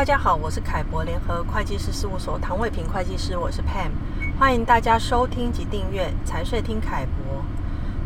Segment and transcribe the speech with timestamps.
[0.00, 3.90] 大家好，我是凯博联合会计师事务所唐伟平会计师，我是 Pam，
[4.38, 7.44] 欢迎大家收听及订阅财税听凯博。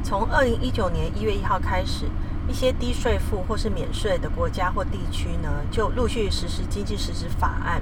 [0.03, 2.07] 从二零一九年一月一号开始，
[2.49, 7.81] 一些低税负或是免税的国家或地区呢，就陆续实施经济实质法案。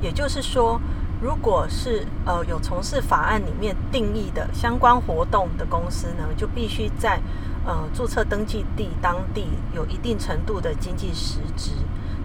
[0.00, 0.80] 也就是说，
[1.20, 7.20] 如果是呃有从事法案里面定义的相关活动的公司呢，就必须在
[7.66, 11.72] 呃注册登记地当地有一定程度的经济实质。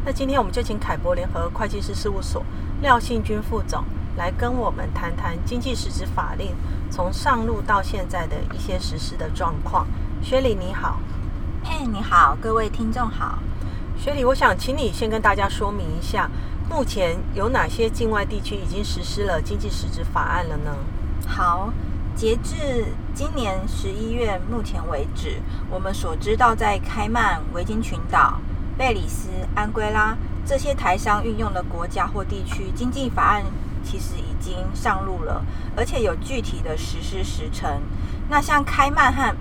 [0.03, 2.43] 那今天我们就请凯博联合会计师事务所
[2.81, 3.83] 廖信军副总
[4.17, 6.55] 来跟我们谈谈经济实质法令
[6.89, 9.85] 从上路到现在的一些实施的状况。
[10.23, 10.99] 薛礼你好，
[11.63, 13.37] 嘿，你好，各位听众好。
[13.95, 16.29] 薛礼，我想请你先跟大家说明一下，
[16.67, 20.75] 目前有哪些境外地区已经实施了经济实质法案了呢？
[21.27, 21.71] 好，
[22.15, 25.39] 截至今年十一月目前为止，
[25.69, 28.41] 我们所知道在开曼、维京群岛。
[28.77, 33.43] 贝里斯、安圭拉这些台商运用的国家或地区经济法案
[33.83, 37.81] 其实已经上路了，而且有具体的实施时程。
[38.29, 39.35] 那像开曼和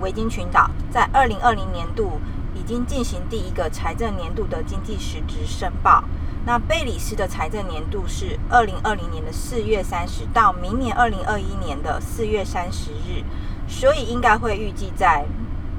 [0.00, 2.20] 维京群岛在二零二零年度
[2.54, 6.04] 已经进行第一个财政年度的经济实质申报。
[6.44, 13.24] 那贝里斯的财政年度是二零二零年的四月三十到明年二零二一年的四月三十日，
[13.66, 15.24] 所以应该会预计在。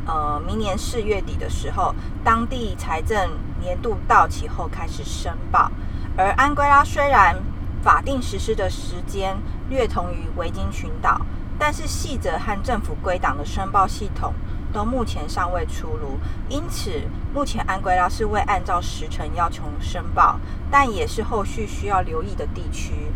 [0.08, 5.70] 呃，明年四月底的时候，当地财政年度到期后开始申报。
[6.16, 7.36] 而安圭拉虽然
[7.84, 9.38] 法定实施的时间
[9.70, 11.20] 略同于维京群岛，
[11.60, 14.34] 但是细则和政府归档的申报系统
[14.72, 16.90] 都目前尚未出炉，因此
[17.34, 20.40] 目前安圭拉是未按照时程要求申报，
[20.72, 23.12] 但也是后续需要留意的地区。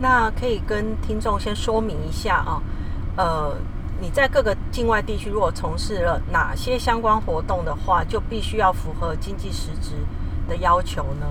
[0.00, 2.60] 那可以跟听众先说明一下啊，
[3.16, 3.56] 呃。
[3.98, 9.92] 你在各个境外地区，如果从事了哪些相关活动的话，就必须要符合经济实质
[10.46, 11.26] 的要求呢？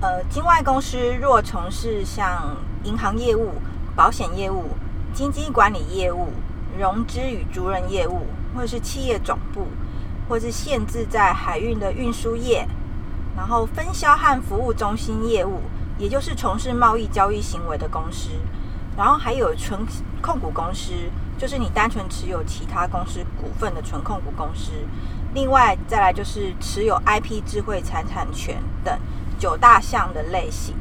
[0.00, 3.52] 呃，境外公司若从事像银行业务、
[3.94, 4.64] 保险业务、
[5.14, 6.28] 基金管理业务、
[6.76, 9.68] 融资与租赁业务，或者是企业总部，
[10.28, 12.66] 或是限制在海运的运输业，
[13.36, 15.60] 然后分销和服务中心业务，
[15.98, 18.30] 也就是从事贸易交易行为的公司，
[18.96, 19.86] 然后还有纯
[20.20, 20.92] 控股公司。
[21.38, 24.72] 就是你单纯持有其他公司股份的纯控股公司，
[25.34, 28.98] 另外再来就是持有 IP 智慧财产权等
[29.38, 30.74] 九大项的类型，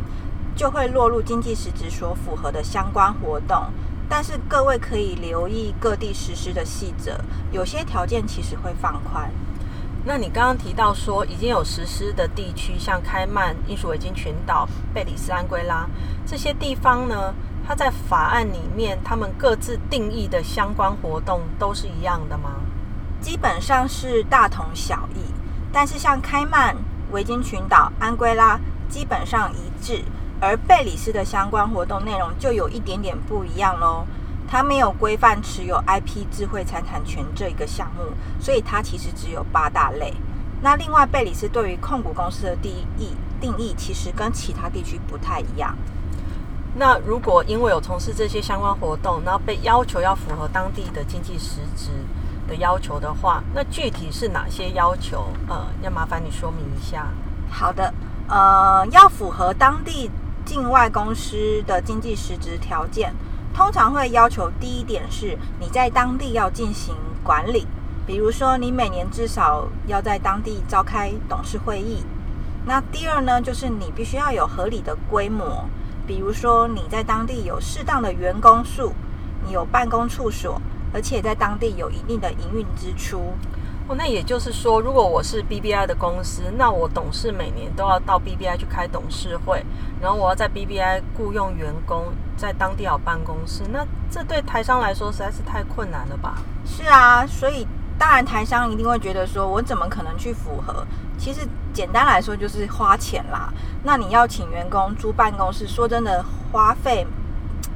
[0.56, 3.66] 就会落入经济实质所符合的相关活动。
[4.08, 7.20] 但是各位可以留意各地实施的细则，
[7.52, 9.30] 有些条件其实会放宽。
[10.06, 15.90] 那你刚刚提到说已经有实施的地区，像开曼、英属维京群岛、贝里斯、安圭拉
[16.26, 17.34] 这些地方呢？
[17.68, 22.52] 它在法案里面，他们各自定义的相关活动都是一样的吗？
[23.20, 25.20] 基本上是大同小异，
[25.74, 26.76] 但是像开曼、
[27.12, 30.04] 维京群岛、安圭拉基本上一致，
[30.40, 34.06] 而贝里斯的相关活动内容就有一点点不一样喽。
[34.48, 38.04] 它没有规范持有 IP 智慧财产权这一个项目，
[38.40, 40.14] 所以它其实只有八大类。
[40.62, 45.76] 那另外，贝里斯对于控股公司的定义定义其实跟其他地区不太一样。
[46.78, 51.90] 那如果因为有从事这些相关活动，然后被要求要符合当地的经济实质
[52.50, 55.28] 的要求的话，那具体是哪些要求？
[55.48, 57.08] 呃，要麻烦你说明一下。
[57.50, 57.94] 好的，
[58.28, 60.12] 呃，要符合当地
[60.44, 63.14] 境外公司的经济实质条件，
[63.54, 66.94] 通常会要求第一点是你在当地要进行
[67.24, 67.66] 管理，
[68.06, 72.04] 比如说你每年至少要在当地召开董事会议。
[72.66, 75.64] 那第二呢，就是你必须要有合理的规模。
[76.08, 78.94] 比如说，你在当地有适当的员工数，
[79.46, 80.62] 你有办公处所，
[80.94, 83.34] 而且在当地有一定的营运支出。
[83.88, 89.64] 哦，那也就是说，如果我是 BBI 的公司，那我董事每年都要到 BBI 去开董事会，
[90.02, 92.06] 然后我要在 BBI 雇佣员工，
[92.36, 96.38] 在当地有办公室，那这对台商来说实在是太困难了吧？
[96.66, 97.68] 是啊，所以。
[97.98, 100.86] 当然，台商一定会觉得说，我怎么可能去符合？
[101.18, 103.54] 其实简单来说就是花钱啦。
[103.84, 107.08] 那你要请员工租办公室，说真的，花费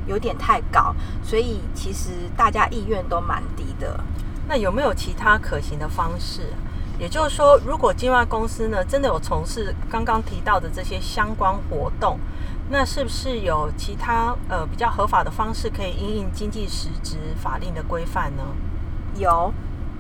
[0.08, 0.94] 有点太高，
[1.24, 3.98] 所以其实大家意愿都蛮低的。
[4.46, 6.42] 那有没有其他可行的方式？
[7.00, 12.20] 也就是说，如果境外公司呢，真的有从事刚刚提到的这些相关活动，
[12.70, 18.44] 那是不是有其他呃比较合法的方式可以因应经济实质法令的规范呢？
[19.16, 19.54] 有。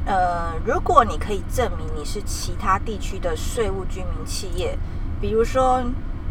[0.05, 4.77] 呃，如果你可以证明你是其他地区的税务居民企业，
[5.21, 5.83] 比如说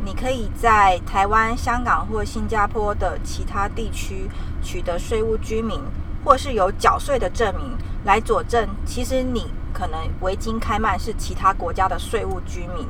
[0.05, 4.29] 你可以在台湾、香港或新加坡的其他地区
[4.63, 5.81] 取得税务居民，
[6.25, 12.87] 或是有缴税的证明来佐证，其实你可能维京开曼是其他国家的税务居民，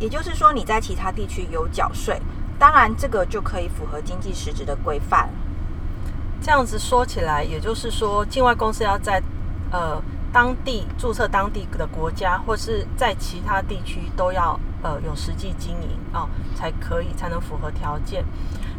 [0.00, 2.20] 也就是说你在其他地区有缴税，
[2.58, 5.28] 当然这个就可以符合经济实质的规范。
[6.40, 9.22] 这样子说起来，也就是说，境外公司要在
[9.70, 10.02] 呃
[10.32, 18.24] 当地注册当地的国家，或是在其他地区都要呃有实际经营啊、才可以才能符合条件。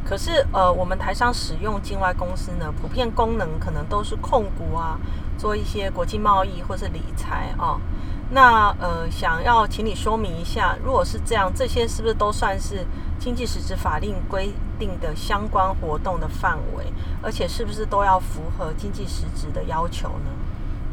[0.05, 4.99] 可是呃，我们台商使用境外公司呢，普遍功能可能都是控股啊，
[5.37, 7.81] 做一些国际贸易或是理财啊、哦。
[8.29, 12.85] 那呃，想要请你说明一下，如果是这样，这些是不是都算是
[13.19, 16.91] 经济实质法令规定的相关活动的范围？
[17.21, 20.31] 而且是不是都要符合经济实质的要求呢？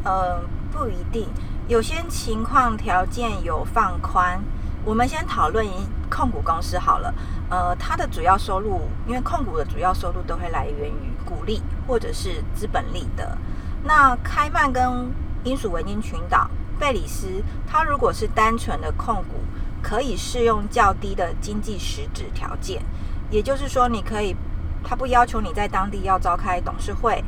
[0.04, 0.40] 呃，
[0.72, 1.28] 不一定，
[1.68, 4.42] 有些情况条件有放宽。
[4.84, 7.14] 我们先讨论一控股公司好了。
[7.50, 13.36] 呃，它的主要收入，因为控股的主要收入都会来源于股利或者是资本利得。
[13.82, 15.10] 那开曼跟
[15.44, 16.48] 英属维京群岛、
[16.78, 19.40] 贝里斯，它如果是单纯的控股，
[19.82, 22.82] 可以适用较低的经济实质条件。
[23.30, 24.34] 也就是说，你可以，
[24.82, 27.22] 它不要求你在当地要召开董事会，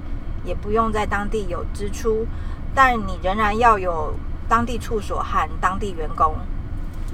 [0.45, 2.27] 也不用在当地有支出，
[2.75, 4.15] 但你仍然要有
[4.49, 6.35] 当地处所和当地员工。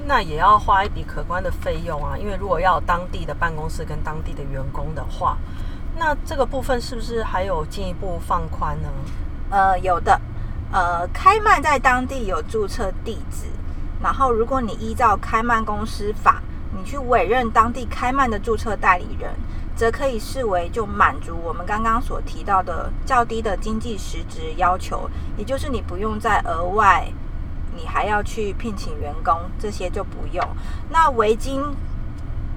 [0.07, 5.37] 那也要花一笔可观的费用啊，因为如果要当地的办公室跟当地的员工的话，
[5.97, 8.89] 那这个部分是不是还有进一步放宽呢？
[9.51, 10.21] 呃，有的，
[10.71, 13.47] 呃，开曼在当地有注册地址，
[14.01, 16.41] 然后如果你依照开曼公司法，
[16.77, 19.33] 你去委任当地开曼的注册代理人，
[19.79, 27.09] 则可以视为就满足我们刚刚所提到的较低的经济实质要求，也就是你不用再额外。
[27.77, 30.45] 你还要去聘请员工，这些就不用。
[30.91, 31.63] 那维京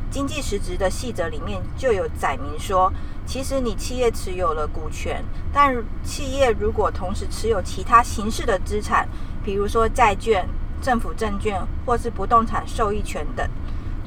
[0.09, 2.91] 经济实质的细则里面就有载明说，
[3.23, 9.07] 其实你企业持有了股权，但企业如果同时持有其他形式的资产，
[9.43, 10.49] 比如说债券、
[10.81, 13.47] 政府证券或是不动产受益权等，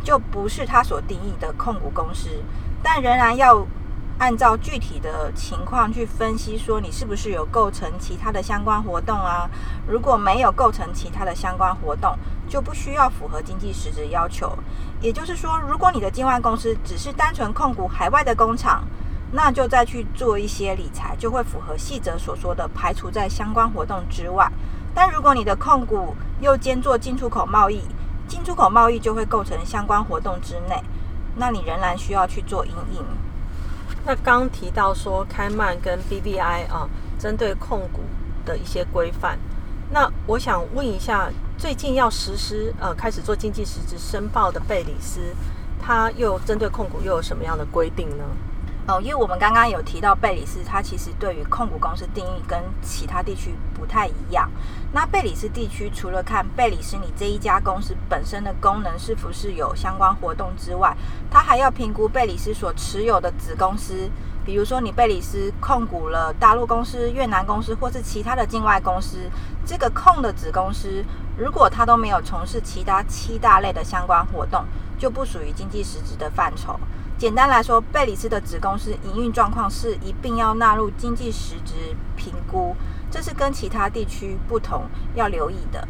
[0.02, 2.28] 就不是他所定义的控股公司，
[2.84, 3.66] 但仍然要。
[4.16, 9.50] 按照具体的情况去分析，说你是不是有构成其他的相关活动啊？
[9.88, 12.16] 如果没有构成其他的相关活动，
[12.48, 14.56] 就不需要符合经济实质要求。
[15.00, 18.84] 也就是说，如果你的境外公司只是单纯控股海外的工厂，
[19.32, 24.48] 那就再去做一些理财，就会符合细则所说的排除在相关活动之外。
[24.94, 27.82] 但如果你的控股又兼做进出口贸易，
[28.28, 30.80] 进出口贸易就会构成相关活动之内，
[31.36, 33.04] 那你仍然需要去做阴影。
[34.06, 36.88] 那刚提到说开曼跟 BBI 啊，
[37.18, 38.02] 针对控股
[38.44, 39.38] 的一些规范。
[39.90, 45.20] 那我想问一下，最近要实施呃开始做经济实质申报的贝里斯，
[45.80, 48.24] 它又针对控股又有什么样的规定呢？
[48.86, 54.50] 哦，因为我们刚刚有提到贝里斯，它其实对于控股公司定义跟其他地区不太一样。
[54.92, 60.94] 那贝里斯地区除了看贝里斯你这一家公司本身的功能是否是有相关活动之外，
[61.30, 64.10] 它还要评估贝里斯所持有的子公司，
[64.44, 69.16] 比如说你贝里斯控股了大陆公司、越南公司或是其他的境外公司，
[69.64, 71.02] 这个控的子公司
[71.38, 74.62] 如果它都没有从事其他七大类的相关活动，
[74.98, 76.78] 就不属于经济实质的范畴。
[77.16, 82.74] 简单来说，贝里斯的子公司营运状况是一并要纳入经济实质评估，
[83.10, 84.82] 这是跟其他地区不同
[85.14, 85.86] 要留意的。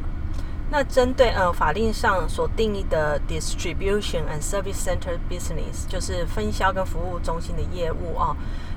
[0.71, 8.37] 那针对呃法令上所定义的 distribution and service center business，就是分销跟服务中心的业务啊，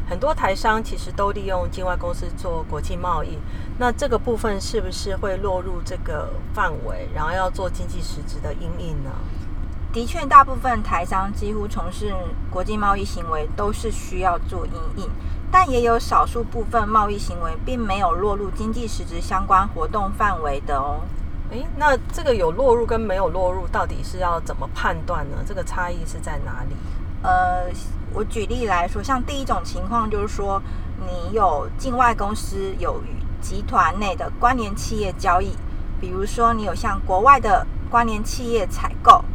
[0.10, 3.38] 很多台商其实都利用境外公司做国际贸易。
[3.78, 9.12] 那这个部分是不是会落入这个范围，然后要做经济实质的因应呢？
[9.98, 12.14] 的确，大部分台商几乎从事
[12.52, 15.10] 国际贸易行为都是需要做阴影，
[15.52, 21.02] 但也有少数部分贸易行为并没有落入经济实质相关活动范围的哦。
[21.50, 25.38] 诶，那这个有落入跟没有落入，到底是要怎么判断呢？
[25.44, 26.76] 这个差异是在哪里？
[27.24, 27.64] 呃，
[28.14, 30.62] 我举例来说，像第一种情况就是说，
[31.08, 35.58] 你有境外公司有与集团内的关联企业交易，
[36.00, 39.26] 比如说你有向国外的关联企业采购。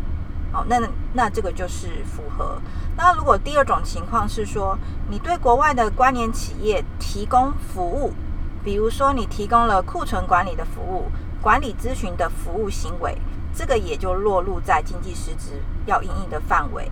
[0.53, 0.79] 好，那
[1.15, 2.61] 那这个就是符合。
[2.95, 4.79] 那如果第二种情况是说，
[5.09, 8.13] 你对国外的关联企业提供服务，
[8.63, 13.17] 比如说你提供了库存管理的服务、管理咨询的服务行为，
[13.55, 16.87] 这个也就落入在经济实质要应应的范围。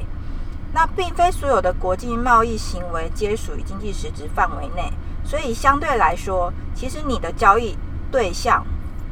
[0.72, 4.90] 那并非所有的国际贸易行为皆属于经济实质范围内，
[5.22, 7.76] 所以相对来说，其实你的交易
[8.10, 8.64] 对象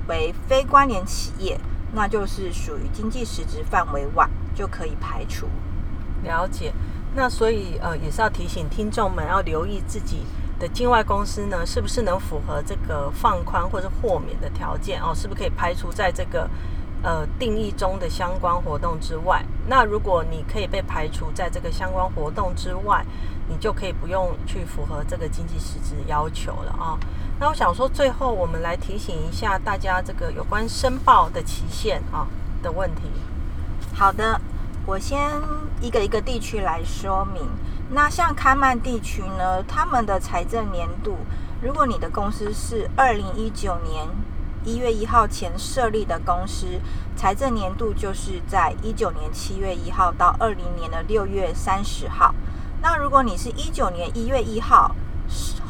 [0.07, 1.61] 为非关联企业。
[1.93, 5.47] 那就是属于经济实质范围外，就可以排除。
[6.23, 6.73] 了解。
[7.15, 10.25] 那所以呃，也是要提醒听众们要留意自己
[10.59, 15.15] 的境外公司呢，是不是能符合这个放宽或者豁免的条件哦？
[15.15, 16.49] 是不是可以排除在这个
[17.03, 19.43] 呃定义中的相关活动之外。
[19.67, 23.05] 那如果你可以被排除在这个相关活动之外，
[23.49, 26.99] 你就可以不用去符合这个经济实质要求了啊。
[27.41, 32.27] 那我想说，最后我们来提醒一下大家，这个有关申报的期限啊
[32.63, 33.03] 的问题。
[33.95, 34.41] 好的，
[34.85, 35.31] 我先
[35.81, 37.43] 一个一个地区来说明。
[37.91, 41.19] 那像开曼地区呢，他们的财政年度，
[41.63, 44.09] 如果你的公司是二零一九年
[44.65, 46.67] 一月一号前设立的公司，
[47.17, 52.35] 财政年度就是在一九年七月一号到二零年的六月三十号。
[52.83, 54.95] 那如果你是一九年一月一号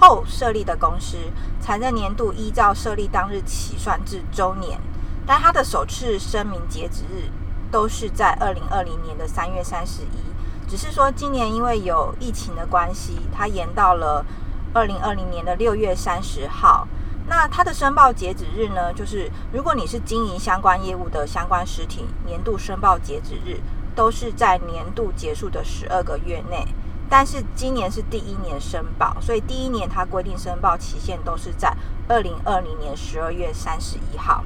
[0.00, 1.16] 后设立的公司，
[1.60, 4.80] 财政年度依照设立当日起算至周年，
[5.26, 7.30] 但它的首次声明截止日
[7.70, 10.68] 都是在二零二零年的三月三十一。
[10.68, 14.24] 只是说，今年因为有疫情的关系，它延到了
[14.72, 16.86] 二零二零年的六月三十号。
[17.26, 18.92] 那它的申报截止日呢？
[18.92, 23.60] 就是如果你是经营相关业务的相关实体，年度申报截止日
[23.94, 26.66] 都是在年度结束的十二个月内。
[27.10, 31.74] 但是今年是第一年申报，所以第一年它规定申报期限都是在
[32.08, 34.44] 二零二零年十二月三十一号。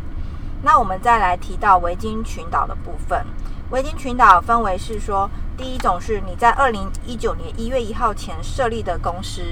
[0.62, 3.26] 那我们再来提到维京群岛的部分。
[3.70, 9.42] 维京群岛分为是说，第一种是你在二零一九年一月一号前设立的公司，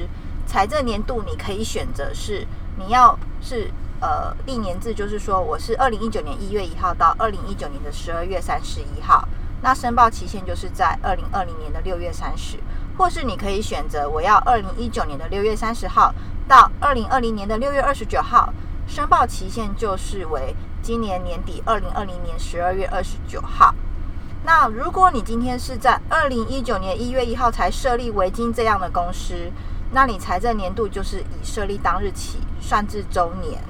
[0.47, 2.47] 财政年度你可以选择是
[2.79, 9.27] 你要是呃历年制，就是说我是二零一九年一月一号到二零一九年的十二月三十一号，
[9.63, 12.59] 那申报期限就是在二零二零年的六月三十，
[13.01, 16.15] 或是你可以选择我要二零一九年的六月三十号
[16.47, 18.53] 到二零二零年的六月二十九号，
[18.87, 23.75] 申报期限就是为今年年底二零二零年十二月二十九号。
[24.45, 29.51] 那如果你今天是在二零一九年一月一号才设立维京这样的公司，
[29.93, 33.63] 那你财政年度就是以设立当日起算至周年，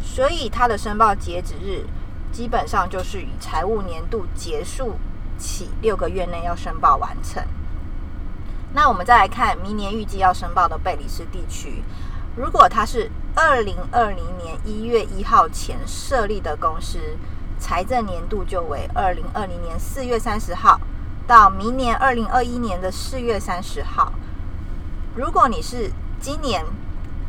[0.00, 1.84] 所以它的申报截止日
[2.30, 4.94] 基本上就是以财务年度结束
[5.36, 7.42] 起六个月内要申报完成。
[8.74, 11.82] 那我们再来看明年预计要申报的贝里斯地区，
[12.36, 16.98] 如果它是二零二零年一月一号前设立的公司。
[17.58, 20.80] 财政年度就为二零二零年四月三十号
[21.28, 24.12] 到明年二零二一年的四月三十号。
[25.14, 26.64] 如果你是今年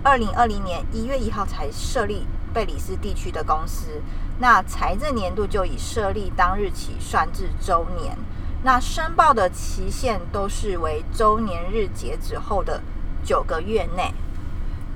[0.01, 4.01] 二零二零年一月一号才设立贝里斯地区的公司，
[4.39, 8.17] 那财政年度就以设立当日起算至周年。
[8.63, 12.81] 那申报的期限都是为周年日截止后的
[13.23, 14.13] 九个月内。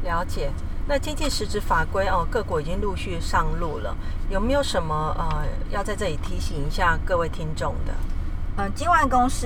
[0.04, 0.52] 了解。
[0.90, 3.94] 那经济实质法规哦，各国已经陆续上路了，
[4.30, 7.94] 有没有什么呃要在这里提醒一下各位听众的？
[8.56, 9.46] 嗯，境外公司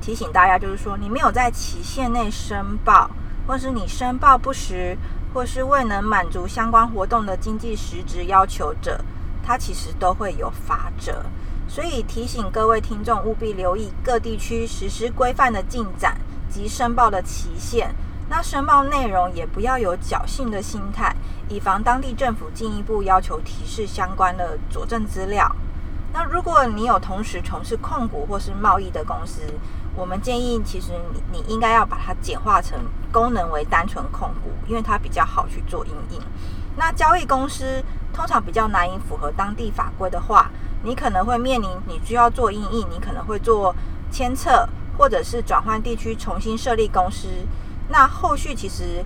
[0.00, 3.10] 提醒大家，就是说你没有在期限内申报，
[3.46, 4.96] 或是你申报不实，
[5.34, 8.98] 或是未能满足相关活动的经济实质要求者，
[9.44, 11.22] 它其实都会有罚则。
[11.70, 16.18] 所以提醒各位听众务必留意各地区实施规范的进展
[16.50, 17.94] 及申报的期限。
[18.28, 21.14] 那申报内容也不要有侥幸的心态，
[21.48, 25.48] 以防当地政府进一步要求提示相关的佐证资料。
[26.12, 29.42] 那如果你有同时从事控股或是贸易的公司，
[29.94, 32.76] 我们建议其实你你应该要把它简化成
[33.12, 36.20] 功能为单纯控股，因为它比较好去做因应。
[36.76, 37.80] 那交易公司
[38.12, 40.50] 通常比较难以符合当地法规的话，
[40.82, 43.74] 你可能会面临你需要做因应，你可能会做
[44.10, 47.28] 迁册或者是转换地区重新设立公司。
[47.88, 49.04] 那后续其实，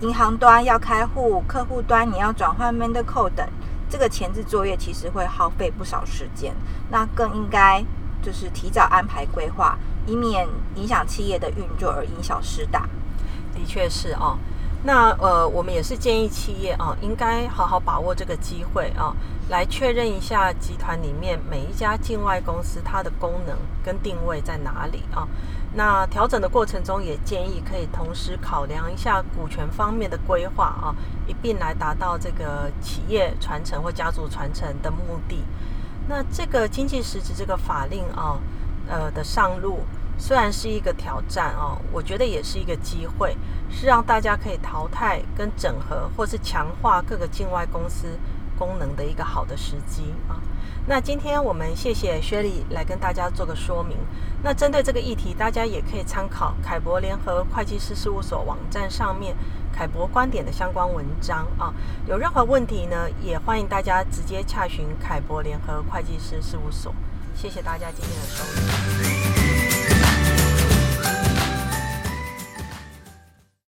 [0.00, 3.48] 银行端要开户，客户端你要转换 Mandcode 等，
[3.88, 6.54] 这个前置作业其实会耗费不少时间。
[6.90, 7.84] 那更应该
[8.22, 12.88] 就是提早安排规划，以免影响企业的运作而因小失大。
[13.54, 14.38] 的确是哦。
[14.82, 19.14] 那呃，我们也是建议企业啊，应该好好把握这个机会啊，
[19.50, 25.28] 来确认一下集团里面每一家境外公司它的功能跟定位在哪里啊。
[25.74, 30.96] 那调整的过程中，也建议可以同时考量一下股权方面的规划啊，
[31.26, 35.44] 一并来达到这个企业传承或家族传承的目的。
[36.08, 38.40] 那这个经济实质这个法令啊，
[38.88, 39.80] 呃的上路。
[40.20, 43.34] 虽然是一个挑战哦，我觉得也是一个机会，
[43.70, 48.06] 是让大家可以淘汰跟整合，或是强化各个境外公司
[48.58, 50.36] 功能的一个好的时机啊。
[50.86, 53.96] 那今天我们谢谢薛丽来跟大家做个说明。
[54.42, 59.34] 那针对这个议题，大家也可以参考凯博联合会计师事务所网站上面
[59.72, 61.72] 凯博观点的相关文章啊。
[62.06, 66.94] 有任何问题呢，也欢迎大家直接洽询凯博联合会计师事务所。
[67.34, 69.49] 谢谢大家今天的收听。